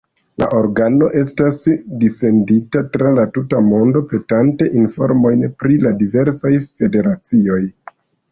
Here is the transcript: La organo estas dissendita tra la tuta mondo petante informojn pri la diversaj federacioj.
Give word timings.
La 0.41 0.45
organo 0.59 1.09
estas 1.19 1.59
dissendita 2.03 2.81
tra 2.95 3.11
la 3.19 3.25
tuta 3.35 3.61
mondo 3.67 4.01
petante 4.13 4.69
informojn 4.85 5.45
pri 5.63 5.77
la 5.87 5.95
diversaj 6.03 6.53
federacioj. 6.73 7.63